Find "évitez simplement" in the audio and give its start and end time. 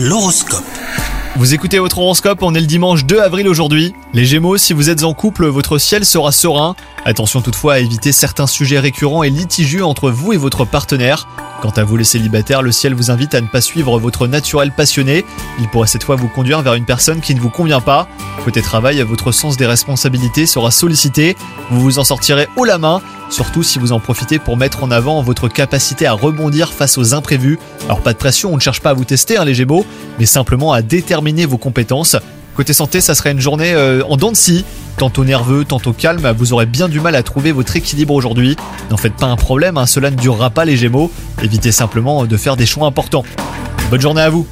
41.40-42.26